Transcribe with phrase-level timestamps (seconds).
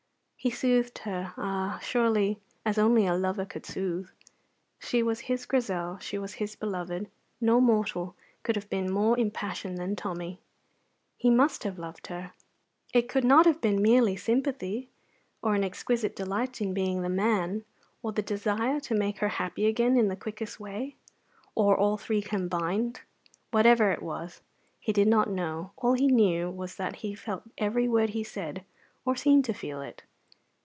[0.43, 4.09] He soothed her, ah, surely as only a lover could soothe.
[4.79, 7.11] She was his Grizel, she was his beloved.
[7.39, 10.39] No mortal could have been more impassioned than Tommy.
[11.15, 12.33] He must have loved her.
[12.91, 14.89] It could not have been merely sympathy,
[15.43, 17.63] or an exquisite delight in being the man,
[18.01, 20.95] or the desire to make her happy again in the quickest way,
[21.53, 23.01] or all three combined?
[23.51, 24.41] Whatever it was,
[24.79, 28.65] he did not know; all he knew was that he felt every word he said,
[29.05, 30.01] or seemed to feel it.